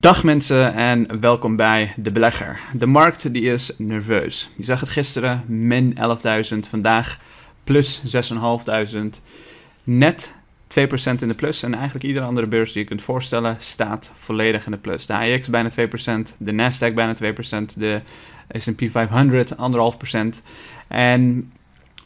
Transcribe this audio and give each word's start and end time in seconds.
Dag 0.00 0.24
mensen 0.24 0.74
en 0.74 1.20
welkom 1.20 1.56
bij 1.56 1.94
De 1.96 2.10
Belegger. 2.10 2.60
De 2.72 2.86
markt 2.86 3.32
die 3.32 3.42
is 3.42 3.72
nerveus. 3.78 4.50
Je 4.56 4.64
zag 4.64 4.80
het 4.80 4.88
gisteren, 4.88 5.44
min 5.46 5.96
11.000, 6.52 6.58
vandaag 6.68 7.18
plus 7.64 8.16
6.500. 8.16 9.00
Net 9.84 10.32
2% 10.78 11.20
in 11.20 11.28
de 11.28 11.34
plus 11.34 11.62
en 11.62 11.74
eigenlijk 11.74 12.04
iedere 12.04 12.26
andere 12.26 12.46
beurs 12.46 12.72
die 12.72 12.82
je 12.82 12.88
kunt 12.88 13.02
voorstellen 13.02 13.56
staat 13.58 14.12
volledig 14.16 14.64
in 14.64 14.70
de 14.70 14.78
plus. 14.78 15.06
De 15.06 15.14
AX 15.14 15.48
bijna 15.48 15.70
2%, 15.70 15.74
de 16.38 16.52
Nasdaq 16.52 16.94
bijna 16.94 17.14
2%, 17.14 17.18
de 17.74 18.00
S&P 18.52 18.90
500 18.90 19.50
1,5%. 19.50 20.42
En 20.88 21.52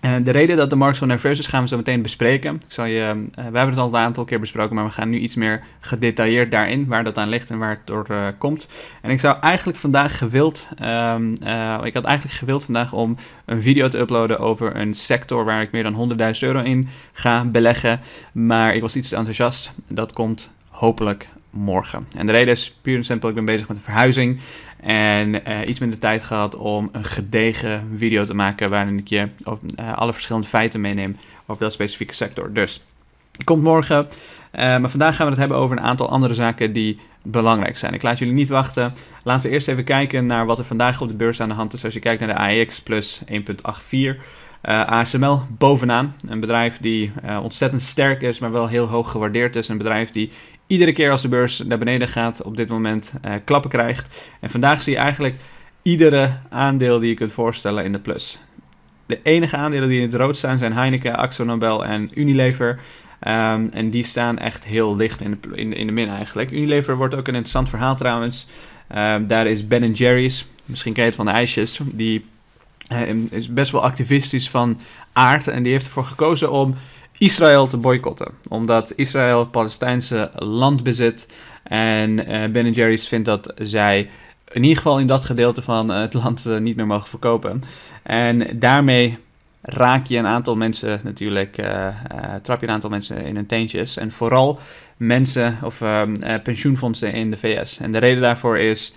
de 0.04 0.30
reden 0.30 0.56
dat 0.56 0.70
de 0.70 0.76
markt 0.76 0.98
zo 0.98 1.06
nerveus 1.06 1.38
is, 1.38 1.46
gaan 1.46 1.62
we 1.62 1.68
zo 1.68 1.76
meteen 1.76 2.02
bespreken. 2.02 2.54
Ik 2.54 2.76
je, 2.76 3.12
uh, 3.16 3.34
we 3.34 3.42
hebben 3.42 3.68
het 3.68 3.78
al 3.78 3.88
een 3.88 3.96
aantal 3.96 4.24
keer 4.24 4.40
besproken, 4.40 4.74
maar 4.74 4.84
we 4.84 4.90
gaan 4.90 5.10
nu 5.10 5.18
iets 5.18 5.34
meer 5.34 5.62
gedetailleerd 5.80 6.50
daarin, 6.50 6.86
waar 6.86 7.04
dat 7.04 7.18
aan 7.18 7.28
ligt 7.28 7.50
en 7.50 7.58
waar 7.58 7.70
het 7.70 7.80
door 7.84 8.06
uh, 8.10 8.26
komt. 8.38 8.68
En 9.02 9.10
ik 9.10 9.20
zou 9.20 9.36
eigenlijk 9.40 9.78
vandaag 9.78 10.18
gewild, 10.18 10.66
um, 10.82 11.32
ik 11.84 11.94
had 11.94 12.04
eigenlijk 12.04 12.36
gewild 12.36 12.64
vandaag 12.64 12.92
om 12.92 13.16
een 13.44 13.62
video 13.62 13.88
te 13.88 13.98
uploaden 13.98 14.38
over 14.38 14.76
een 14.76 14.94
sector 14.94 15.44
waar 15.44 15.62
ik 15.62 15.72
meer 15.72 15.82
dan 15.82 16.16
100.000 16.18 16.38
euro 16.40 16.60
in 16.60 16.88
ga 17.12 17.44
beleggen. 17.44 18.00
Maar 18.32 18.74
ik 18.74 18.80
was 18.80 18.96
iets 18.96 19.08
te 19.08 19.16
enthousiast. 19.16 19.72
Dat 19.88 20.12
komt 20.12 20.54
hopelijk 20.68 21.28
morgen. 21.54 22.06
En 22.16 22.26
de 22.26 22.32
reden 22.32 22.52
is 22.52 22.76
puur 22.82 22.96
en 22.96 23.04
simpel, 23.04 23.28
ik 23.28 23.34
ben 23.34 23.44
bezig 23.44 23.68
met 23.68 23.76
een 23.76 23.82
verhuizing. 23.82 24.40
En 24.84 25.34
uh, 25.34 25.68
iets 25.68 25.80
minder 25.80 25.98
tijd 25.98 26.22
gehad 26.22 26.56
om 26.56 26.88
een 26.92 27.04
gedegen 27.04 27.88
video 27.96 28.24
te 28.24 28.34
maken 28.34 28.70
waarin 28.70 28.98
ik 28.98 29.08
je 29.08 29.28
uh, 29.80 29.92
alle 29.92 30.12
verschillende 30.12 30.46
feiten 30.46 30.80
meeneem 30.80 31.16
over 31.46 31.62
dat 31.62 31.72
specifieke 31.72 32.14
sector. 32.14 32.52
Dus 32.52 32.82
komt 33.44 33.62
morgen. 33.62 34.06
Uh, 34.06 34.60
maar 34.60 34.90
vandaag 34.90 35.16
gaan 35.16 35.24
we 35.24 35.30
het 35.30 35.40
hebben 35.40 35.58
over 35.58 35.76
een 35.76 35.82
aantal 35.82 36.08
andere 36.08 36.34
zaken 36.34 36.72
die 36.72 36.98
belangrijk 37.22 37.78
zijn. 37.78 37.94
Ik 37.94 38.02
laat 38.02 38.18
jullie 38.18 38.34
niet 38.34 38.48
wachten. 38.48 38.94
Laten 39.22 39.48
we 39.48 39.54
eerst 39.54 39.68
even 39.68 39.84
kijken 39.84 40.26
naar 40.26 40.46
wat 40.46 40.58
er 40.58 40.64
vandaag 40.64 41.00
op 41.00 41.08
de 41.08 41.14
beurs 41.14 41.40
aan 41.40 41.48
de 41.48 41.54
hand 41.54 41.72
is. 41.72 41.84
Als 41.84 41.94
je 41.94 42.00
kijkt 42.00 42.20
naar 42.20 42.34
de 42.34 42.40
AEX 42.40 42.80
plus 42.80 43.20
1,84. 43.32 44.20
ASML 44.86 45.42
bovenaan. 45.48 46.16
Een 46.26 46.40
bedrijf 46.40 46.78
die 46.80 47.12
ontzettend 47.42 47.82
sterk 47.82 48.22
is, 48.22 48.38
maar 48.38 48.52
wel 48.52 48.68
heel 48.68 48.86
hoog 48.86 49.10
gewaardeerd 49.10 49.56
is. 49.56 49.68
Een 49.68 49.78
bedrijf 49.78 50.10
die 50.10 50.30
iedere 50.66 50.92
keer 50.92 51.10
als 51.10 51.22
de 51.22 51.28
beurs 51.28 51.58
naar 51.58 51.78
beneden 51.78 52.08
gaat, 52.08 52.42
op 52.42 52.56
dit 52.56 52.68
moment 52.68 53.12
uh, 53.24 53.32
klappen 53.44 53.70
krijgt. 53.70 54.06
En 54.40 54.50
vandaag 54.50 54.82
zie 54.82 54.92
je 54.92 54.98
eigenlijk 54.98 55.34
iedere 55.82 56.32
aandeel 56.50 56.98
die 56.98 57.08
je 57.08 57.14
kunt 57.14 57.32
voorstellen 57.32 57.84
in 57.84 57.92
de 57.92 57.98
plus. 57.98 58.38
De 59.06 59.20
enige 59.22 59.56
aandelen 59.56 59.88
die 59.88 60.00
in 60.00 60.06
het 60.06 60.14
rood 60.14 60.36
staan 60.36 60.58
zijn 60.58 60.72
Heineken, 60.72 61.16
Axo 61.16 61.44
Nobel 61.44 61.84
en 61.84 62.10
Unilever. 62.14 62.80
Um, 63.28 63.68
en 63.68 63.90
die 63.90 64.04
staan 64.04 64.38
echt 64.38 64.64
heel 64.64 64.96
licht 64.96 65.20
in 65.20 65.38
de, 65.40 65.56
in, 65.56 65.72
in 65.72 65.86
de 65.86 65.92
min 65.92 66.08
eigenlijk. 66.08 66.50
Unilever 66.50 66.96
wordt 66.96 67.14
ook 67.14 67.28
een 67.28 67.34
interessant 67.34 67.68
verhaal 67.68 67.96
trouwens. 67.96 68.46
Um, 68.96 69.26
daar 69.26 69.46
is 69.46 69.66
Ben 69.66 69.92
Jerry's, 69.92 70.46
misschien 70.64 70.92
ken 70.92 71.02
je 71.02 71.08
het 71.08 71.18
van 71.18 71.26
de 71.26 71.32
ijsjes, 71.32 71.80
die 71.84 72.24
uh, 72.92 73.08
is 73.30 73.52
best 73.52 73.72
wel 73.72 73.82
activistisch 73.82 74.50
van 74.50 74.80
aard. 75.12 75.48
En 75.48 75.62
die 75.62 75.72
heeft 75.72 75.84
ervoor 75.84 76.04
gekozen 76.04 76.50
om 76.50 76.76
Israël 77.18 77.66
te 77.66 77.76
boycotten. 77.76 78.32
Omdat 78.48 78.92
Israël 78.96 79.46
Palestijnse 79.46 80.30
land 80.34 80.82
bezit. 80.82 81.26
En 81.62 82.30
uh, 82.30 82.44
Ben 82.44 82.72
Jerry's 82.72 83.08
vindt 83.08 83.26
dat 83.26 83.52
zij 83.56 84.10
in 84.52 84.62
ieder 84.62 84.76
geval 84.76 84.98
in 84.98 85.06
dat 85.06 85.24
gedeelte 85.24 85.62
van 85.62 85.88
het 85.88 86.14
land 86.14 86.44
uh, 86.46 86.58
niet 86.58 86.76
meer 86.76 86.86
mogen 86.86 87.08
verkopen. 87.08 87.62
En 88.02 88.58
daarmee 88.58 89.18
raak 89.62 90.06
je 90.06 90.16
een 90.16 90.26
aantal 90.26 90.56
mensen 90.56 91.00
natuurlijk, 91.04 91.54
trap 92.42 92.60
je 92.60 92.66
een 92.66 92.72
aantal 92.72 92.90
mensen 92.90 93.24
in 93.24 93.34
hun 93.34 93.46
teentjes. 93.46 93.96
En 93.96 94.12
vooral 94.12 94.58
mensen 94.96 95.58
of 95.62 95.80
ehm, 95.80 96.40
pensioenfondsen 96.42 97.12
in 97.12 97.30
de 97.30 97.36
VS. 97.36 97.78
En 97.78 97.92
de 97.92 97.98
reden 97.98 98.22
daarvoor 98.22 98.58
is, 98.58 98.94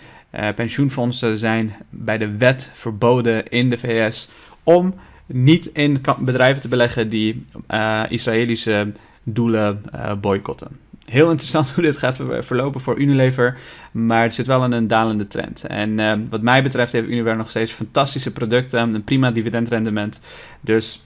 pensioenfondsen 0.55 1.37
zijn 1.37 1.75
bij 1.89 2.17
de 2.17 2.37
wet 2.37 2.69
verboden 2.73 3.49
in 3.49 3.69
de 3.69 3.77
VS 3.77 4.29
om 4.63 4.93
niet 5.27 5.69
in 5.73 6.01
bedrijven 6.19 6.61
te 6.61 6.67
beleggen 6.67 7.09
die 7.09 7.45
uh, 7.71 8.03
Israëlische 8.09 8.91
doelen 9.23 9.83
uh, 9.95 10.13
boycotten. 10.13 10.67
Heel 11.05 11.29
interessant 11.29 11.69
hoe 11.73 11.83
dit 11.83 11.97
gaat 11.97 12.19
verlopen 12.39 12.81
voor 12.81 12.97
Unilever, 12.97 13.57
maar 13.91 14.23
het 14.23 14.35
zit 14.35 14.47
wel 14.47 14.63
in 14.63 14.71
een 14.71 14.87
dalende 14.87 15.27
trend. 15.27 15.63
En 15.63 15.99
uh, 15.99 16.13
wat 16.29 16.41
mij 16.41 16.63
betreft 16.63 16.91
heeft 16.91 17.07
Unilever 17.07 17.37
nog 17.37 17.49
steeds 17.49 17.71
fantastische 17.71 18.31
producten, 18.31 18.93
een 18.93 19.03
prima 19.03 19.31
dividendrendement. 19.31 20.19
Dus 20.61 21.01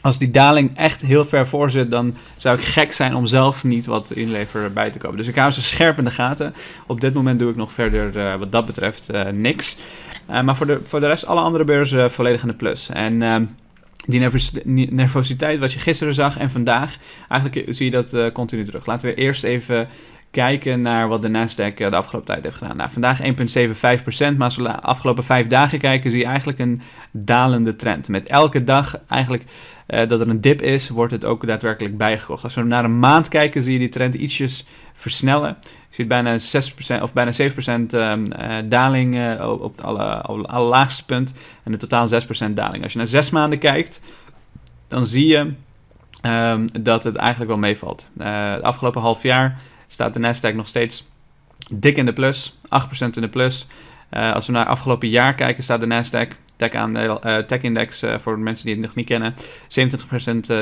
als 0.00 0.18
die 0.18 0.30
daling 0.30 0.76
echt 0.76 1.00
heel 1.00 1.24
ver 1.24 1.48
voor 1.48 1.70
zit, 1.70 1.90
dan 1.90 2.16
zou 2.36 2.58
ik 2.58 2.64
gek 2.64 2.92
zijn 2.92 3.14
om 3.14 3.26
zelf 3.26 3.64
niet 3.64 3.86
wat 3.86 4.12
Unilever 4.16 4.72
bij 4.72 4.90
te 4.90 4.98
kopen. 4.98 5.16
Dus 5.16 5.26
ik 5.26 5.36
hou 5.36 5.52
ze 5.52 5.62
scherp 5.62 5.98
in 5.98 6.04
de 6.04 6.10
gaten. 6.10 6.54
Op 6.86 7.00
dit 7.00 7.14
moment 7.14 7.38
doe 7.38 7.50
ik 7.50 7.56
nog 7.56 7.72
verder 7.72 8.38
wat 8.38 8.52
dat 8.52 8.66
betreft 8.66 9.08
niks. 9.32 9.76
Uh, 10.30 10.40
maar 10.40 10.56
voor 10.56 10.66
de, 10.66 10.80
voor 10.84 11.00
de 11.00 11.06
rest, 11.06 11.26
alle 11.26 11.40
andere 11.40 11.64
beurzen 11.64 12.10
volledig 12.10 12.42
in 12.42 12.48
de 12.48 12.54
plus. 12.54 12.88
En 12.88 13.20
uh, 13.20 13.36
die 14.06 14.90
nervositeit 14.90 15.58
wat 15.58 15.72
je 15.72 15.78
gisteren 15.78 16.14
zag 16.14 16.38
en 16.38 16.50
vandaag, 16.50 16.96
eigenlijk 17.28 17.74
zie 17.74 17.84
je 17.84 17.92
dat 17.92 18.14
uh, 18.14 18.30
continu 18.32 18.64
terug. 18.64 18.86
Laten 18.86 19.08
we 19.08 19.14
eerst 19.14 19.44
even 19.44 19.88
kijken 20.30 20.82
naar 20.82 21.08
wat 21.08 21.22
de 21.22 21.28
Nasdaq 21.28 21.74
de 21.74 21.96
afgelopen 21.96 22.24
tijd 22.24 22.44
heeft 22.44 22.56
gedaan. 22.56 22.76
Nou, 22.76 22.90
vandaag 22.90 23.20
1,75%, 23.20 24.36
maar 24.36 24.44
als 24.44 24.56
we 24.56 24.62
de 24.62 24.80
afgelopen 24.80 25.24
vijf 25.24 25.46
dagen 25.46 25.78
kijken, 25.78 26.10
zie 26.10 26.20
je 26.20 26.26
eigenlijk 26.26 26.58
een 26.58 26.80
dalende 27.10 27.76
trend. 27.76 28.08
Met 28.08 28.26
elke 28.26 28.64
dag 28.64 29.00
eigenlijk 29.08 29.44
dat 29.86 30.20
er 30.20 30.28
een 30.28 30.40
dip 30.40 30.62
is, 30.62 30.88
wordt 30.88 31.12
het 31.12 31.24
ook 31.24 31.46
daadwerkelijk 31.46 31.96
bijgekocht. 31.96 32.44
Als 32.44 32.54
we 32.54 32.62
naar 32.62 32.84
een 32.84 32.98
maand 32.98 33.28
kijken, 33.28 33.62
zie 33.62 33.72
je 33.72 33.78
die 33.78 33.88
trend 33.88 34.14
ietsjes 34.14 34.66
versnellen. 34.92 35.56
Je 35.88 35.94
ziet 35.94 36.08
bijna 36.08 36.38
6% 36.98 37.02
of 37.02 37.12
bijna 37.12 37.32
7% 37.32 37.34
um, 37.94 38.32
uh, 38.32 38.56
daling 38.64 39.14
uh, 39.14 39.50
op 39.50 39.76
het 39.76 39.84
alle, 39.84 40.20
allerlaagste 40.22 41.04
punt 41.04 41.34
en 41.62 41.72
in 41.72 41.78
totaal 41.78 42.08
6% 42.08 42.12
daling. 42.50 42.82
Als 42.82 42.92
je 42.92 42.98
naar 42.98 43.06
zes 43.06 43.30
maanden 43.30 43.58
kijkt, 43.58 44.00
dan 44.88 45.06
zie 45.06 45.26
je 45.26 45.52
um, 46.22 46.82
dat 46.82 47.04
het 47.04 47.16
eigenlijk 47.16 47.50
wel 47.50 47.60
meevalt. 47.60 48.06
het 48.18 48.62
afgelopen 48.62 49.00
half 49.00 49.22
jaar 49.22 49.60
staat 49.86 50.14
de 50.14 50.20
Nasdaq 50.20 50.54
nog 50.54 50.68
steeds 50.68 51.08
dik 51.72 51.96
in 51.96 52.06
de 52.06 52.12
plus, 52.12 52.54
8% 52.54 52.58
in 52.98 53.20
de 53.20 53.28
plus. 53.28 53.66
als 54.10 54.46
we 54.46 54.52
naar 54.52 54.62
het 54.62 54.70
afgelopen 54.70 55.08
jaar 55.08 55.34
kijken, 55.34 55.62
staat 55.62 55.80
de 55.80 55.86
Nasdaq 55.86 56.47
tech-aandeel, 56.58 57.26
uh, 57.26 57.36
tech-index 57.38 58.02
uh, 58.02 58.18
voor 58.18 58.38
mensen 58.38 58.66
die 58.66 58.74
het 58.74 58.84
nog 58.84 58.94
niet 58.94 59.06
kennen, 59.06 59.34
27%, 59.34 60.50
uh, 60.50 60.60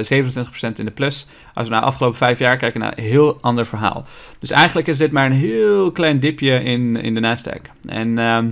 27% 0.72 0.78
in 0.78 0.84
de 0.84 0.90
plus. 0.90 1.26
Als 1.54 1.64
we 1.64 1.70
naar 1.70 1.80
de 1.80 1.86
afgelopen 1.86 2.18
vijf 2.18 2.38
jaar 2.38 2.56
kijken, 2.56 2.80
naar 2.80 2.98
een 2.98 3.04
heel 3.04 3.38
ander 3.40 3.66
verhaal. 3.66 4.04
Dus 4.38 4.50
eigenlijk 4.50 4.86
is 4.86 4.98
dit 4.98 5.12
maar 5.12 5.26
een 5.26 5.32
heel 5.32 5.92
klein 5.92 6.20
dipje 6.20 6.62
in, 6.62 6.96
in 6.96 7.14
de 7.14 7.20
Nasdaq. 7.20 7.88
En 7.88 8.18
ehm, 8.18 8.50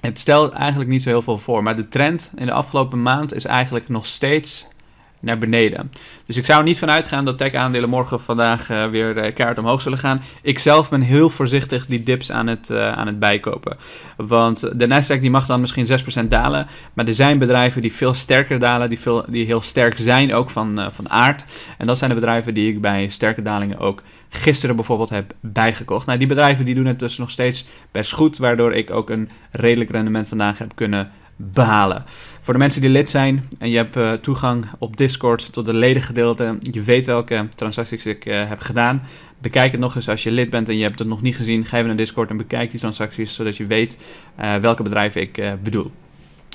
het 0.00 0.18
stelt 0.18 0.52
eigenlijk 0.52 0.90
niet 0.90 1.02
zo 1.02 1.08
heel 1.08 1.22
veel 1.22 1.38
voor, 1.38 1.62
maar 1.62 1.76
de 1.76 1.88
trend 1.88 2.30
in 2.36 2.46
de 2.46 2.52
afgelopen 2.52 3.02
maand 3.02 3.34
is 3.34 3.44
eigenlijk 3.44 3.88
nog 3.88 4.06
steeds 4.06 4.66
naar 5.20 5.38
beneden. 5.38 5.92
Dus 6.26 6.36
ik 6.36 6.46
zou 6.46 6.58
er 6.58 6.64
niet 6.64 6.78
van 6.78 6.90
uitgaan 6.90 7.24
dat 7.24 7.38
tech-aandelen 7.38 7.88
morgen 7.88 8.20
vandaag 8.20 8.70
uh, 8.70 8.86
weer 8.86 9.16
uh, 9.16 9.34
kaart 9.34 9.58
omhoog 9.58 9.80
zullen 9.80 9.98
gaan. 9.98 10.22
Ik 10.42 10.58
zelf 10.58 10.90
ben 10.90 11.00
heel 11.00 11.30
voorzichtig 11.30 11.86
die 11.86 12.02
dips 12.02 12.32
aan 12.32 12.46
het, 12.46 12.68
uh, 12.70 12.92
aan 12.92 13.06
het 13.06 13.18
bijkopen. 13.18 13.76
Want 14.16 14.78
de 14.78 14.86
Nasdaq 14.88 15.20
die 15.20 15.30
mag 15.30 15.46
dan 15.46 15.60
misschien 15.60 15.86
6% 16.24 16.28
dalen. 16.28 16.66
Maar 16.92 17.06
er 17.06 17.14
zijn 17.14 17.38
bedrijven 17.38 17.82
die 17.82 17.92
veel 17.92 18.14
sterker 18.14 18.58
dalen, 18.58 18.88
die, 18.88 19.00
veel, 19.00 19.24
die 19.28 19.46
heel 19.46 19.60
sterk 19.60 19.98
zijn 19.98 20.34
ook 20.34 20.50
van, 20.50 20.92
van 20.92 21.10
aard. 21.10 21.44
En 21.78 21.86
dat 21.86 21.98
zijn 21.98 22.10
de 22.10 22.16
bedrijven 22.16 22.54
die 22.54 22.72
ik 22.72 22.80
bij 22.80 23.08
sterke 23.08 23.42
dalingen 23.42 23.78
ook 23.78 24.02
gisteren 24.30 24.76
bijvoorbeeld 24.76 25.10
heb 25.10 25.32
bijgekocht. 25.40 26.06
Nou, 26.06 26.18
die 26.18 26.28
bedrijven 26.28 26.64
die 26.64 26.74
doen 26.74 26.86
het 26.86 26.98
dus 26.98 27.18
nog 27.18 27.30
steeds 27.30 27.66
best 27.90 28.12
goed, 28.12 28.38
waardoor 28.38 28.74
ik 28.74 28.90
ook 28.90 29.10
een 29.10 29.28
redelijk 29.50 29.90
rendement 29.90 30.28
vandaag 30.28 30.58
heb 30.58 30.72
kunnen 30.74 31.10
behalen. 31.52 32.04
Voor 32.40 32.52
de 32.52 32.58
mensen 32.58 32.80
die 32.80 32.90
lid 32.90 33.10
zijn 33.10 33.48
en 33.58 33.70
je 33.70 33.76
hebt 33.76 33.96
uh, 33.96 34.12
toegang 34.12 34.66
op 34.78 34.96
Discord 34.96 35.52
tot 35.52 35.66
de 35.66 35.74
ledengedeelte, 35.74 36.58
je 36.60 36.82
weet 36.82 37.06
welke 37.06 37.48
transacties 37.54 38.06
ik 38.06 38.26
uh, 38.26 38.48
heb 38.48 38.60
gedaan. 38.60 39.02
Bekijk 39.38 39.70
het 39.72 39.80
nog 39.80 39.94
eens 39.94 40.08
als 40.08 40.22
je 40.22 40.30
lid 40.30 40.50
bent 40.50 40.68
en 40.68 40.76
je 40.76 40.82
hebt 40.82 40.98
het 40.98 41.08
nog 41.08 41.22
niet 41.22 41.36
gezien. 41.36 41.66
Ga 41.66 41.76
even 41.76 41.88
naar 41.88 41.96
Discord 41.96 42.30
en 42.30 42.36
bekijk 42.36 42.70
die 42.70 42.80
transacties, 42.80 43.34
zodat 43.34 43.56
je 43.56 43.66
weet 43.66 43.96
uh, 44.40 44.54
welke 44.54 44.82
bedrijven 44.82 45.20
ik 45.20 45.42
bedoel. 45.62 45.90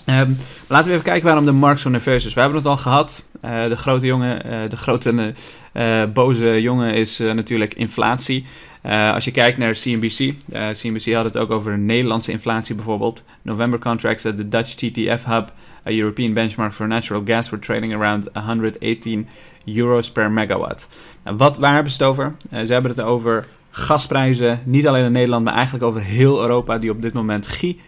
Um, 0.09 0.37
laten 0.67 0.87
we 0.87 0.91
even 0.91 1.03
kijken 1.03 1.25
waarom 1.25 1.45
de 1.45 1.51
markt 1.51 1.81
zo 1.81 1.89
nerveus 1.89 2.25
is. 2.25 2.33
We 2.33 2.39
hebben 2.39 2.57
het 2.57 2.67
al 2.67 2.77
gehad. 2.77 3.25
Uh, 3.45 3.65
de 3.67 3.75
grote 3.75 4.05
jongen, 4.05 4.45
uh, 4.45 4.69
de 4.69 4.77
grote 4.77 5.33
uh, 5.73 6.03
boze 6.13 6.61
jongen 6.61 6.93
is 6.93 7.17
natuurlijk 7.17 7.73
inflatie. 7.73 8.45
als 9.13 9.25
je 9.25 9.31
kijkt 9.31 9.57
naar 9.57 9.73
CNBC, 9.73 10.33
CNBC 10.73 11.13
had 11.13 11.23
het 11.23 11.37
ook 11.37 11.51
over 11.51 11.71
de 11.71 11.77
Nederlandse 11.77 12.31
inflatie 12.31 12.75
bijvoorbeeld. 12.75 13.23
November 13.41 13.79
contracts 13.79 14.25
at 14.25 14.37
the 14.37 14.47
Dutch 14.47 14.73
TTF 14.73 15.25
hub, 15.25 15.51
a 15.87 15.91
European 15.91 16.33
benchmark 16.33 16.73
for 16.73 16.87
natural 16.87 17.21
gas, 17.25 17.49
were 17.49 17.63
trading 17.63 17.93
around 17.93 18.29
118 18.33 19.27
euro's 19.65 20.11
per 20.11 20.31
megawatt. 20.31 20.89
Nou, 21.23 21.37
wat, 21.37 21.57
waar 21.57 21.73
hebben 21.73 21.91
ze 21.91 22.03
het 22.03 22.07
over? 22.11 22.35
ze 22.65 22.73
hebben 22.73 22.91
het 22.91 23.01
over 23.01 23.45
gasprijzen, 23.69 24.59
niet 24.63 24.87
alleen 24.87 25.05
in 25.05 25.11
Nederland, 25.11 25.43
maar 25.43 25.53
eigenlijk 25.53 25.85
over 25.85 26.01
heel 26.01 26.41
Europa, 26.41 26.77
die 26.77 26.89
op 26.89 27.01
dit 27.01 27.13
moment 27.13 27.47
gigantisch 27.47 27.83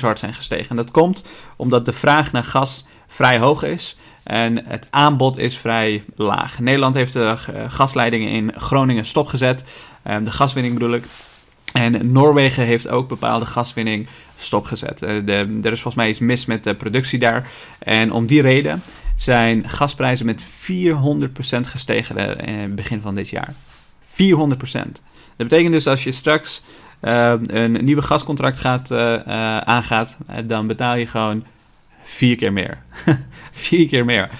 hard 0.00 0.18
zijn 0.18 0.34
gestegen. 0.34 0.70
En 0.70 0.76
dat 0.76 0.90
komt 0.90 1.24
omdat 1.56 1.84
de 1.84 1.92
vraag 1.92 2.32
naar 2.32 2.44
gas 2.44 2.86
vrij 3.08 3.38
hoog 3.38 3.62
is. 3.62 3.96
En 4.22 4.66
het 4.66 4.86
aanbod 4.90 5.38
is 5.38 5.56
vrij 5.56 6.04
laag. 6.16 6.58
Nederland 6.58 6.94
heeft 6.94 7.12
de 7.12 7.36
gasleidingen 7.68 8.28
in 8.28 8.52
Groningen 8.56 9.06
stopgezet. 9.06 9.64
de 10.02 10.30
gaswinning 10.30 10.74
bedoel 10.74 10.94
ik. 10.94 11.04
En 11.72 12.12
Noorwegen 12.12 12.64
heeft 12.64 12.88
ook 12.88 13.08
bepaalde 13.08 13.46
gaswinning 13.46 14.06
stopgezet. 14.38 14.98
De, 14.98 15.60
er 15.62 15.72
is 15.72 15.80
volgens 15.80 15.94
mij 15.94 16.08
iets 16.08 16.18
mis 16.18 16.46
met 16.46 16.64
de 16.64 16.74
productie 16.74 17.18
daar. 17.18 17.48
En 17.78 18.12
om 18.12 18.26
die 18.26 18.42
reden 18.42 18.82
zijn 19.16 19.68
gasprijzen 19.68 20.26
met 20.26 20.42
400% 20.42 20.46
gestegen 21.60 22.74
begin 22.74 23.00
van 23.00 23.14
dit 23.14 23.28
jaar. 23.28 23.54
400%. 24.04 24.08
Dat 25.36 25.48
betekent 25.48 25.72
dus 25.72 25.86
als 25.86 26.04
je 26.04 26.12
straks 26.12 26.62
een 27.02 27.84
nieuwe 27.84 28.02
gascontract 28.02 28.58
gaat, 28.58 28.90
uh, 28.90 28.98
uh, 28.98 29.58
aangaat, 29.58 30.16
dan 30.44 30.66
betaal 30.66 30.96
je 30.96 31.06
gewoon 31.06 31.44
vier 32.02 32.36
keer 32.36 32.52
meer. 32.52 32.78
vier 33.50 33.88
keer 33.88 34.04
meer. 34.04 34.30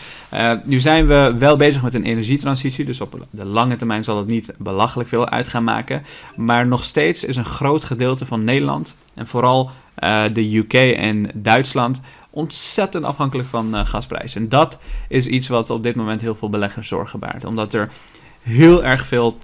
nu 0.64 0.80
zijn 0.80 1.06
we 1.06 1.34
wel 1.38 1.56
bezig 1.56 1.82
met 1.82 1.94
een 1.94 2.04
energietransitie, 2.04 2.84
dus 2.84 3.00
op 3.00 3.26
de 3.30 3.44
lange 3.44 3.76
termijn 3.76 4.04
zal 4.04 4.18
het 4.18 4.26
niet 4.26 4.52
belachelijk 4.58 5.08
veel 5.08 5.28
uit 5.28 5.48
gaan 5.48 5.64
maken. 5.64 6.02
Maar 6.36 6.66
nog 6.66 6.84
steeds 6.84 7.24
is 7.24 7.36
een 7.36 7.44
groot 7.44 7.84
gedeelte 7.84 8.26
van 8.26 8.44
Nederland 8.44 8.94
en 9.14 9.26
vooral 9.26 9.70
de 10.32 10.56
UK 10.56 10.74
en 10.74 11.30
Duitsland 11.34 12.00
ontzettend 12.32 13.04
afhankelijk 13.04 13.48
van 13.48 13.74
uh, 13.74 13.86
gasprijzen. 13.86 14.40
En 14.40 14.48
dat 14.48 14.78
is 15.08 15.26
iets 15.26 15.48
wat 15.48 15.70
op 15.70 15.82
dit 15.82 15.94
moment 15.94 16.20
heel 16.20 16.34
veel 16.34 16.50
beleggers 16.50 16.88
zorgen 16.88 17.18
baart. 17.18 17.44
Omdat 17.44 17.74
er 17.74 17.88
heel 18.42 18.84
erg 18.84 19.06
veel 19.06 19.38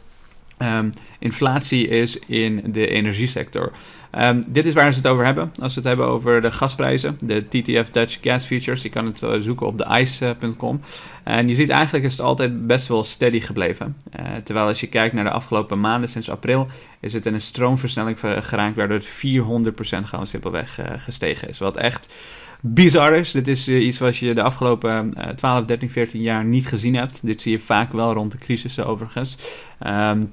um, 0.59 0.93
inflatie 1.19 1.89
is 1.89 2.19
in 2.19 2.63
de 2.67 2.89
energiesector. 2.89 3.73
Um, 4.13 4.45
dit 4.47 4.67
is 4.67 4.73
waar 4.73 4.93
ze 4.93 4.99
het 4.99 5.09
over 5.09 5.25
hebben. 5.25 5.53
Als 5.61 5.73
ze 5.73 5.79
het 5.79 5.89
hebben 5.89 6.07
over 6.07 6.43
de 6.43 6.53
gasprijzen, 6.53 7.19
de 7.21 7.49
TTF 7.49 7.91
Dutch 7.91 8.19
Gas 8.23 8.45
Futures. 8.45 8.83
Je 8.83 8.89
kan 8.89 9.07
het 9.07 9.23
uh, 9.23 9.35
zoeken 9.39 9.67
op 9.67 9.79
de 9.79 9.87
ice.com. 10.01 10.81
En 11.25 11.49
je 11.49 11.55
ziet 11.55 11.69
eigenlijk 11.69 12.05
is 12.05 12.13
het 12.13 12.21
altijd 12.21 12.67
best 12.67 12.87
wel 12.87 13.05
steady 13.05 13.41
gebleven. 13.41 13.97
Uh, 14.21 14.27
terwijl 14.45 14.67
als 14.67 14.81
je 14.81 14.87
kijkt 14.87 15.15
naar 15.15 15.25
de 15.25 15.31
afgelopen 15.31 15.81
maanden, 15.81 16.09
sinds 16.09 16.31
april, 16.31 16.67
is 17.01 17.13
het 17.13 17.27
in 17.27 17.35
een 17.35 17.41
stroomversnelling 17.41 18.19
geraakt, 18.21 18.77
waardoor 18.77 18.97
het 18.97 19.09
400% 19.09 20.05
gewoon 20.05 20.27
simpelweg 20.27 20.81
uh, 20.81 20.87
gestegen 20.99 21.49
is. 21.49 21.59
Wat 21.59 21.77
echt 21.77 22.15
bizar 22.61 23.13
is. 23.13 23.33
Dit 23.33 23.49
is 23.49 23.69
iets 23.69 23.99
wat 23.99 24.17
je 24.17 24.35
de 24.35 24.43
afgelopen 24.43 25.15
uh, 25.19 25.29
12, 25.29 25.65
13, 25.65 25.91
14 25.91 26.23
jaar 26.23 26.45
niet 26.45 26.67
gezien 26.67 26.95
hebt. 26.95 27.27
Dit 27.27 27.43
zie 27.43 27.53
je 27.53 27.61
vaak 27.61 27.93
wel 27.93 28.13
rond 28.13 28.33
de 28.33 28.39
crisissen 28.39 28.87
overigens. 28.87 29.39
Um, 29.87 30.33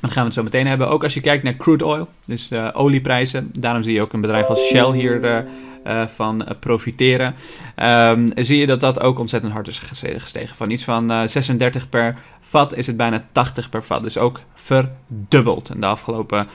dan 0.00 0.10
gaan 0.10 0.20
we 0.22 0.28
het 0.28 0.34
zo 0.34 0.42
meteen 0.42 0.66
hebben. 0.66 0.88
Ook 0.88 1.02
als 1.02 1.14
je 1.14 1.20
kijkt 1.20 1.42
naar 1.42 1.56
crude 1.56 1.84
oil, 1.84 2.08
dus 2.26 2.48
de 2.48 2.70
olieprijzen. 2.74 3.50
Daarom 3.58 3.82
zie 3.82 3.94
je 3.94 4.00
ook 4.00 4.12
een 4.12 4.20
bedrijf 4.20 4.46
als 4.46 4.66
Shell 4.66 4.92
hier 4.92 5.24
uh, 5.24 5.38
uh, 5.86 6.06
van 6.06 6.46
profiteren. 6.60 7.34
Um, 7.82 8.30
zie 8.34 8.58
je 8.58 8.66
dat 8.66 8.80
dat 8.80 9.00
ook 9.00 9.18
ontzettend 9.18 9.52
hard 9.52 9.68
is 9.68 9.78
gestegen. 10.18 10.56
Van 10.56 10.70
iets 10.70 10.84
van 10.84 11.12
uh, 11.12 11.22
36 11.26 11.88
per 11.88 12.16
vat 12.40 12.76
is 12.76 12.86
het 12.86 12.96
bijna 12.96 13.24
80 13.32 13.68
per 13.68 13.84
vat. 13.84 14.02
Dus 14.02 14.18
ook 14.18 14.40
verdubbeld 14.54 15.70
in 15.74 15.80
de 15.80 15.86
afgelopen, 15.86 16.48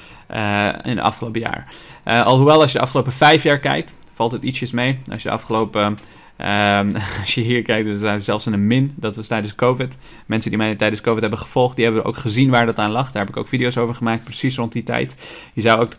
in 0.83 0.95
de 0.95 1.01
afgelopen 1.01 1.41
jaar. 1.41 1.73
alhoewel 2.03 2.61
als 2.61 2.71
je 2.71 2.77
de 2.77 2.83
afgelopen 2.83 3.11
vijf 3.11 3.43
jaar 3.43 3.59
kijkt, 3.59 3.93
valt 4.11 4.31
het 4.31 4.43
ietsjes 4.43 4.71
mee. 4.71 4.99
Als 5.11 5.21
je 5.21 5.27
de 5.27 5.33
afgelopen 5.33 5.97
Um, 6.41 6.95
als 7.21 7.35
je 7.35 7.41
hier 7.41 7.61
kijkt, 7.61 7.87
we 7.87 7.97
zijn 7.97 8.21
zelfs 8.21 8.45
in 8.45 8.53
een 8.53 8.67
min. 8.67 8.93
Dat 8.95 9.15
was 9.15 9.27
tijdens 9.27 9.55
COVID. 9.55 9.97
Mensen 10.25 10.49
die 10.49 10.59
mij 10.59 10.75
tijdens 10.75 11.01
COVID 11.01 11.21
hebben 11.21 11.39
gevolgd, 11.39 11.75
die 11.75 11.85
hebben 11.85 12.05
ook 12.05 12.17
gezien 12.17 12.49
waar 12.49 12.65
dat 12.65 12.79
aan 12.79 12.91
lag. 12.91 13.11
Daar 13.11 13.21
heb 13.21 13.31
ik 13.31 13.37
ook 13.37 13.47
video's 13.47 13.77
over 13.77 13.95
gemaakt, 13.95 14.23
precies 14.23 14.55
rond 14.55 14.71
die 14.71 14.83
tijd. 14.83 15.15
Je 15.53 15.61
zou 15.61 15.79
ook 15.79 15.93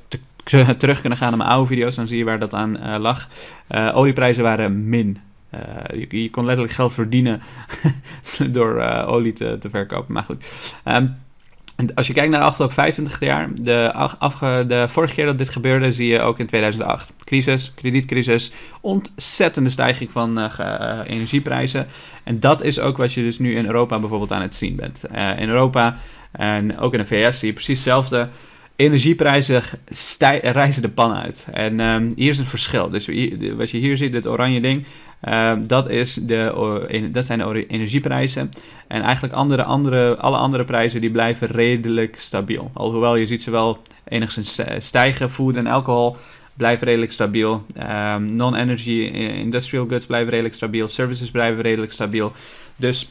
terug 0.78 1.00
kunnen 1.00 1.18
gaan 1.18 1.28
naar 1.28 1.38
mijn 1.38 1.50
oude 1.50 1.68
video's, 1.68 1.96
dan 1.96 2.06
zie 2.06 2.18
je 2.18 2.24
waar 2.24 2.38
dat 2.38 2.54
aan 2.54 2.76
uh, 2.76 2.96
lag. 2.98 3.28
Uh, 3.70 3.96
olieprijzen 3.96 4.42
waren 4.42 4.88
min. 4.88 5.18
Uh, 5.54 6.06
je, 6.10 6.30
kon 6.30 6.44
letterlijk 6.44 6.74
geld 6.74 6.92
verdienen 6.92 7.42
door 8.52 8.80
olie 9.06 9.32
te, 9.32 9.56
te, 9.60 9.70
verkopen. 9.70 10.12
Maar 10.12 10.24
goed. 10.24 10.44
Um, 10.84 11.16
en 11.80 11.94
als 11.94 12.06
je 12.06 12.12
kijkt 12.12 12.30
naar 12.30 12.40
de 12.40 12.46
afgelopen 12.46 12.74
25 12.74 13.20
jaar, 13.20 13.48
de, 13.54 13.92
afge, 14.18 14.64
de 14.68 14.86
vorige 14.88 15.14
keer 15.14 15.26
dat 15.26 15.38
dit 15.38 15.48
gebeurde, 15.48 15.92
zie 15.92 16.08
je 16.08 16.20
ook 16.20 16.38
in 16.38 16.46
2008. 16.46 17.14
Crisis, 17.24 17.72
kredietcrisis, 17.74 18.52
ontzettende 18.80 19.70
stijging 19.70 20.10
van 20.10 20.38
uh, 20.38 20.98
energieprijzen. 21.06 21.86
En 22.24 22.40
dat 22.40 22.62
is 22.62 22.78
ook 22.80 22.96
wat 22.96 23.12
je 23.12 23.22
dus 23.22 23.38
nu 23.38 23.56
in 23.56 23.66
Europa 23.66 23.98
bijvoorbeeld 23.98 24.32
aan 24.32 24.42
het 24.42 24.54
zien 24.54 24.76
bent. 24.76 25.04
Uh, 25.14 25.40
in 25.40 25.48
Europa 25.48 25.98
en 26.32 26.78
ook 26.78 26.92
in 26.92 26.98
de 26.98 27.06
VS 27.06 27.38
zie 27.38 27.48
je 27.48 27.54
precies 27.54 27.74
hetzelfde. 27.74 28.28
Energieprijzen 28.76 29.62
reizen 30.42 30.82
de 30.82 30.88
pan 30.88 31.14
uit. 31.14 31.46
En 31.52 31.80
um, 31.80 32.12
hier 32.16 32.30
is 32.30 32.38
een 32.38 32.46
verschil. 32.46 32.90
Dus 32.90 33.06
wat 33.56 33.70
je 33.70 33.78
hier 33.78 33.96
ziet, 33.96 34.12
dit 34.12 34.26
oranje 34.26 34.60
ding, 34.60 34.84
uh, 35.28 35.52
dat, 35.58 35.88
is 35.88 36.14
de, 36.14 37.08
dat 37.12 37.26
zijn 37.26 37.38
de 37.38 37.66
energieprijzen. 37.66 38.50
En 38.86 39.02
eigenlijk 39.02 39.34
andere, 39.34 39.62
andere, 39.62 40.16
alle 40.16 40.36
andere 40.36 40.64
prijzen 40.64 41.00
die 41.00 41.10
blijven 41.10 41.48
redelijk 41.48 42.16
stabiel. 42.18 42.70
Alhoewel 42.72 43.16
je 43.16 43.26
ziet 43.26 43.42
ze 43.42 43.50
wel 43.50 43.82
enigszins 44.08 44.60
stijgen. 44.78 45.30
Food 45.30 45.56
en 45.56 45.66
alcohol 45.66 46.16
blijven 46.60 46.86
redelijk 46.86 47.12
stabiel. 47.12 47.66
Um, 48.14 48.36
Non-energy 48.36 49.10
eh, 49.12 49.38
industrial 49.38 49.86
goods 49.88 50.06
blijven 50.06 50.30
redelijk 50.30 50.54
stabiel. 50.54 50.88
Services 50.88 51.30
blijven 51.30 51.62
redelijk 51.62 51.92
stabiel. 51.92 52.32
Dus 52.76 53.08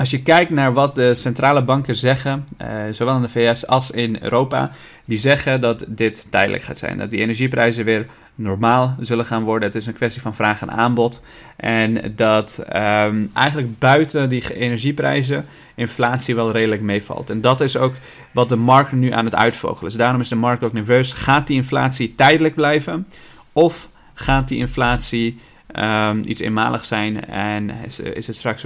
als 0.00 0.10
je 0.10 0.22
kijkt 0.22 0.50
naar 0.50 0.72
wat 0.72 0.94
de 0.94 1.14
centrale 1.14 1.62
banken 1.62 1.96
zeggen, 1.96 2.46
uh, 2.62 2.68
zowel 2.90 3.16
in 3.16 3.22
de 3.22 3.28
VS 3.28 3.66
als 3.66 3.90
in 3.90 4.18
Europa, 4.20 4.70
die 5.04 5.18
zeggen 5.18 5.60
dat 5.60 5.84
dit 5.88 6.26
tijdelijk 6.30 6.62
gaat 6.62 6.78
zijn. 6.78 6.98
Dat 6.98 7.10
die 7.10 7.20
energieprijzen 7.20 7.84
weer 7.84 8.06
normaal 8.34 8.96
zullen 9.00 9.26
gaan 9.26 9.42
worden. 9.42 9.68
Het 9.68 9.76
is 9.76 9.86
een 9.86 9.94
kwestie 9.94 10.22
van 10.22 10.34
vraag 10.34 10.62
en 10.62 10.70
aanbod. 10.70 11.22
En 11.56 12.12
dat 12.16 12.58
um, 12.58 13.30
eigenlijk 13.34 13.78
buiten 13.78 14.28
die 14.28 14.54
energieprijzen 14.54 15.46
inflatie 15.74 16.34
wel 16.34 16.52
redelijk 16.52 16.82
meevalt. 16.82 17.30
En 17.30 17.40
dat 17.40 17.60
is 17.60 17.76
ook 17.76 17.94
wat 18.32 18.48
de 18.48 18.56
markt 18.56 18.92
nu 18.92 19.12
aan 19.12 19.24
het 19.24 19.34
uitvogelen 19.34 19.90
is. 19.90 19.96
Daarom 19.96 20.20
is 20.20 20.28
de 20.28 20.34
markt 20.34 20.62
ook 20.62 20.72
nerveus. 20.72 21.12
Gaat 21.12 21.46
die 21.46 21.56
inflatie 21.56 22.14
tijdelijk 22.14 22.54
blijven? 22.54 23.06
Of 23.52 23.88
gaat 24.14 24.48
die 24.48 24.58
inflatie 24.58 25.40
um, 25.74 26.22
iets 26.26 26.40
eenmalig 26.40 26.84
zijn 26.84 27.26
en 27.26 27.70
is, 28.14 28.26
het 28.26 28.36
straks, 28.36 28.64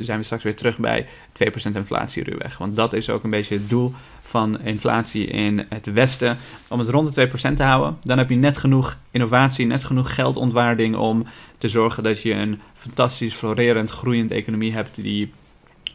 zijn 0.00 0.18
we 0.18 0.24
straks 0.24 0.42
weer 0.42 0.56
terug 0.56 0.78
bij 0.78 1.06
2% 1.06 1.72
inflatie 1.72 2.24
ruwweg. 2.24 2.58
Want 2.58 2.76
dat 2.76 2.92
is 2.92 3.10
ook 3.10 3.24
een 3.24 3.30
beetje 3.30 3.54
het 3.54 3.68
doel 3.68 3.94
van 4.22 4.60
inflatie 4.60 5.26
in 5.26 5.66
het 5.68 5.92
Westen. 5.92 6.38
Om 6.68 6.78
het 6.78 6.88
rond 6.88 7.14
de 7.14 7.28
2% 7.28 7.32
te 7.56 7.62
houden. 7.62 7.98
Dan 8.02 8.18
heb 8.18 8.30
je 8.30 8.36
net 8.36 8.58
genoeg 8.58 8.96
innovatie, 9.10 9.66
net 9.66 9.84
genoeg 9.84 10.14
geldontwaarding 10.14 10.96
om 10.96 11.26
te 11.58 11.68
zorgen 11.68 12.02
dat 12.02 12.22
je 12.22 12.32
een 12.32 12.60
fantastisch 12.76 13.34
florerend 13.34 13.90
groeiende 13.90 14.34
economie 14.34 14.72
hebt 14.72 15.02
die, 15.02 15.32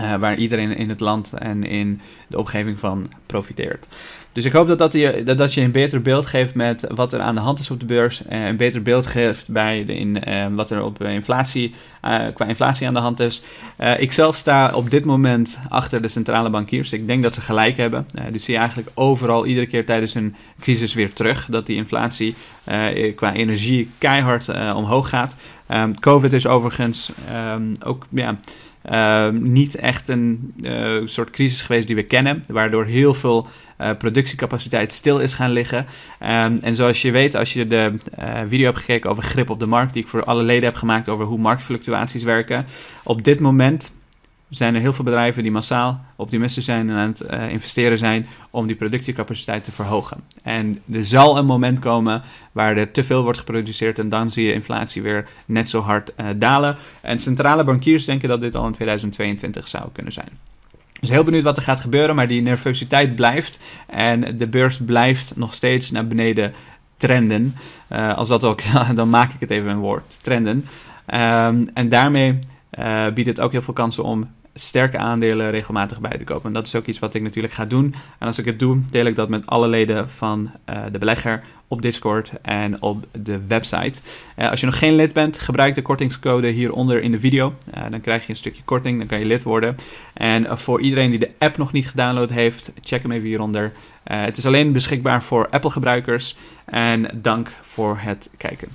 uh, 0.02 0.16
waar 0.16 0.38
iedereen 0.38 0.76
in 0.76 0.90
het 0.90 1.00
land 1.00 1.34
en 1.34 1.64
in 1.64 2.02
de 2.28 2.38
omgeving 2.38 2.80
van 2.80 3.12
profiteert. 3.26 3.88
Dus 4.34 4.46
ik 4.46 4.52
hoop 4.52 4.68
dat 4.68 4.80
dat 4.80 4.92
je, 4.92 5.24
dat, 5.24 5.54
je 5.54 5.62
een 5.62 5.72
beter 5.72 6.02
beeld 6.02 6.26
geeft 6.26 6.56
met 6.56 6.86
wat 6.88 7.14
er 7.14 7.20
aan 7.20 7.36
de 7.36 7.42
hand 7.42 7.60
is 7.60 7.72
op 7.72 7.80
de 7.80 7.86
beurs. 7.86 8.22
Uh, 8.32 8.46
een 8.46 8.58
beter 8.58 8.82
beeld 8.82 9.06
geeft 9.06 9.50
bij 9.50 9.86
de 9.86 9.96
in, 9.96 10.30
uh, 10.30 10.46
wat 10.52 10.70
er 10.70 10.84
op 10.84 11.04
inflatie, 11.04 11.74
qua 12.34 12.46
inflatie 12.46 12.88
aan 12.88 12.94
de 12.94 13.00
hand 13.00 13.20
is. 13.20 13.42
ik 13.98 14.12
zelf 14.12 14.36
sta 14.36 14.72
op 14.74 14.90
dit 14.90 15.06
moment 15.06 15.58
achter 15.70 16.02
de 16.02 16.08
centrale 16.08 16.50
bankiers. 16.50 16.94
Ik 16.94 17.08
denk 17.08 17.24
dat 17.24 17.34
ze 17.34 17.42
gelijk 17.42 17.78
hebben. 17.78 18.08
dus 18.32 18.44
zie 18.44 18.54
je 18.54 18.60
eigenlijk 18.60 18.90
overal 18.94 19.46
iedere 19.46 19.66
keer 19.66 19.86
tijdens 19.86 20.14
een 20.14 20.36
crisis 20.60 20.94
weer 20.94 21.14
terug. 21.14 21.48
Dat 21.50 21.66
die 21.66 21.76
inflatie 21.76 22.36
qua 23.16 23.34
energie 23.34 23.90
keihard 23.98 24.74
omhoog 24.76 25.10
gaat. 25.10 25.36
Um, 25.74 26.00
Covid 26.00 26.34
is 26.34 26.48
overigens 26.48 27.12
um, 27.54 27.74
ook 27.84 28.06
ja, 28.10 28.40
uh, 28.92 29.30
niet 29.30 29.76
echt 29.76 30.10
een 30.10 30.54
uh, 30.62 31.02
soort 31.06 31.30
crisis 31.30 31.62
geweest 31.62 31.88
die 31.88 31.96
we 31.96 32.04
kennen, 32.04 32.44
waardoor 32.48 32.86
heel 32.86 33.14
veel 33.14 33.48
uh, 33.82 33.90
productiecapaciteit 33.98 34.94
stil 34.94 35.20
is 35.20 35.34
gaan 35.34 35.52
liggen. 35.52 35.86
Um, 36.20 36.60
en 36.62 36.76
zoals 36.76 37.02
je 37.02 37.12
weet, 37.12 37.36
als 37.36 37.54
je 37.54 37.68
de 37.68 37.94
video 38.48 38.66
hebt 38.66 38.80
gekeken 38.80 39.10
over 39.10 39.24
grip 39.24 39.50
op 39.50 39.60
de 39.60 39.66
markt, 39.66 39.94
die 39.94 40.02
ik 40.02 40.08
voor 40.08 40.24
alle 40.24 40.44
leden 40.44 40.64
heb 40.64 40.76
gemaakt 40.76 41.10
over 41.10 41.26
hoe 41.26 41.40
marktfluctuaties 41.40 42.24
werken, 42.24 42.66
op 43.04 43.24
dit 43.24 43.40
moment 43.40 43.92
zijn 44.58 44.76
er 44.76 44.82
heel 44.82 44.94
veel 44.94 45.04
bedrijven 45.04 45.44
die 45.44 45.52
massaal 45.52 46.00
optimistisch 46.16 46.66
zijn 46.66 46.90
en 46.90 46.96
aan 46.96 47.08
het 47.08 47.24
uh, 47.32 47.50
investeren 47.50 47.98
zijn 47.98 48.28
om 48.50 48.68
die 48.68 48.76
productiecapaciteit 48.76 49.64
te 49.64 49.72
verhogen. 49.72 50.18
En 50.44 50.82
er 50.92 51.04
zal 51.04 51.38
een 51.38 51.46
moment 51.46 51.80
komen 51.80 52.22
waar 52.52 52.78
er 52.78 52.92
te 52.92 53.04
veel 53.04 53.24
wordt 53.24 53.38
geproduceerd 53.38 54.00
en 54.00 54.10
dan 54.10 54.30
zie 54.30 54.46
je 54.46 54.54
inflatie 54.54 55.02
weer 55.02 55.28
net 55.46 55.70
zo 55.70 55.82
hard 55.82 56.12
uh, 56.18 56.26
dalen. 56.36 56.76
En 57.02 57.20
centrale 57.20 57.64
bankiers 57.64 58.06
denken 58.06 58.30
dat 58.30 58.42
dit 58.42 58.56
al 58.56 58.66
in 58.66 58.74
2022 58.74 59.68
zou 59.68 59.84
kunnen 59.92 60.14
zijn. 60.14 60.30
Dus 61.00 61.10
heel 61.10 61.24
benieuwd 61.24 61.44
wat 61.44 61.58
er 61.58 61.64
gaat 61.64 61.80
gebeuren, 61.80 62.16
maar 62.16 62.28
die 62.28 62.42
nervositeit 62.42 63.16
blijft 63.16 63.60
en 63.88 64.38
de 64.38 64.48
beurs 64.48 64.78
blijft 64.78 65.36
nog 65.36 65.54
steeds 65.54 65.92
naar 65.92 66.08
beneden 66.08 66.54
trenden. 66.98 67.56
Uh, 67.92 68.18
als 68.18 68.28
dat 68.28 68.44
ook, 68.44 68.62
dan 68.96 69.10
maak 69.10 69.34
ik 69.34 69.40
het 69.40 69.50
even 69.50 69.70
een 69.70 69.80
woord, 69.80 70.18
trenden. 70.22 70.66
Um, 71.14 71.70
en 71.74 71.90
daarmee 71.90 72.40
biedt 73.14 73.28
het 73.28 73.40
ook 73.40 73.52
heel 73.52 73.62
veel 73.62 73.74
kansen 73.74 74.04
om 74.04 74.30
sterke 74.56 74.98
aandelen 74.98 75.52
regelmatig 75.52 76.00
bij 76.00 76.18
te 76.18 76.24
kopen. 76.24 76.48
En 76.48 76.54
dat 76.54 76.68
is 76.68 76.76
ook 76.76 76.86
iets 76.86 77.00
wat 77.00 77.14
ik 77.14 77.22
natuurlijk 77.22 77.54
ga 77.54 77.66
doen. 77.66 77.96
En 78.18 78.28
als 78.28 78.38
ik 78.38 78.46
het 78.46 78.60
doe, 78.60 78.82
deel 78.90 79.06
ik 79.06 79.16
dat 79.16 79.30
met 79.30 79.48
alle 79.48 79.68
leden 79.68 80.10
van 80.10 80.52
de 80.92 80.98
belegger 80.98 81.44
op 81.68 81.82
Discord 81.82 82.32
en 82.42 82.82
op 82.82 83.06
de 83.12 83.40
website. 83.48 84.00
als 84.36 84.60
je 84.60 84.66
nog 84.66 84.78
geen 84.78 84.96
lid 84.96 85.14
bent, 85.14 85.40
gebruik 85.40 85.76
de 85.76 85.82
kortingscode 85.82 86.48
hieronder 86.48 87.02
in 87.02 87.12
de 87.12 87.20
video. 87.20 87.54
dan 87.90 88.02
krijg 88.02 88.24
je 88.24 88.30
een 88.30 88.36
stukje 88.36 88.62
korting, 88.66 88.98
dan 88.98 89.08
kan 89.08 89.20
je 89.20 89.26
lid 89.26 89.44
worden. 89.44 89.76
En 90.14 90.58
voor 90.58 90.82
iedereen 90.82 91.10
die 91.10 91.20
de 91.20 91.32
app 91.38 91.58
nog 91.58 91.72
niet 91.72 91.90
gedownload 91.90 92.30
heeft, 92.30 92.72
check 92.82 93.02
hem 93.02 93.12
even 93.12 93.28
hieronder. 93.28 93.72
het 94.04 94.38
is 94.38 94.46
alleen 94.46 94.72
beschikbaar 94.72 95.24
voor 95.24 95.50
Apple 95.50 95.72
gebruikers. 95.72 96.38
En 96.66 97.20
dank 97.22 97.50
voor 97.62 97.98
het 98.00 98.30
kijken. 98.38 98.68